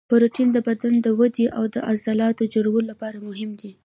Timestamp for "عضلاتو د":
1.89-2.51